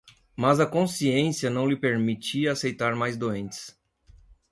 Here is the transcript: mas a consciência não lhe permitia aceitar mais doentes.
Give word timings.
mas 0.35 0.59
a 0.59 0.65
consciência 0.65 1.47
não 1.47 1.67
lhe 1.69 1.75
permitia 1.79 2.53
aceitar 2.53 2.95
mais 2.95 3.15
doentes. 3.15 3.79